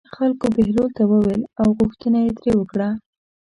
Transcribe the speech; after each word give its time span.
خلکو 0.15 0.45
بهلول 0.55 0.89
ته 0.97 1.03
وویل 1.11 1.41
او 1.61 1.67
غوښتنه 1.79 2.17
یې 2.25 2.31
ترې 2.37 2.53
وکړه. 2.57 2.89